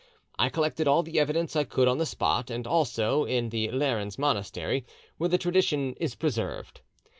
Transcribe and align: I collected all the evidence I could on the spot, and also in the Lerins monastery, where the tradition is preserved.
I 0.39 0.49
collected 0.49 0.87
all 0.87 1.03
the 1.03 1.19
evidence 1.19 1.55
I 1.55 1.63
could 1.63 1.87
on 1.87 1.99
the 1.99 2.07
spot, 2.07 2.49
and 2.49 2.65
also 2.65 3.23
in 3.25 3.49
the 3.49 3.67
Lerins 3.67 4.17
monastery, 4.17 4.83
where 5.19 5.29
the 5.29 5.37
tradition 5.37 5.93
is 5.99 6.15
preserved. 6.15 6.81